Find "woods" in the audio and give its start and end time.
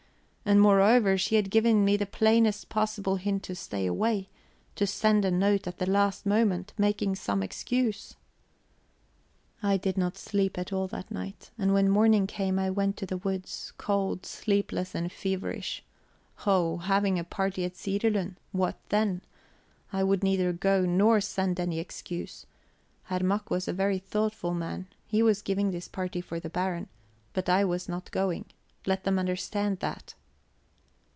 13.19-13.71